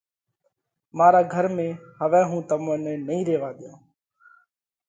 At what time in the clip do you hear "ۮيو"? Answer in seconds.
3.57-3.73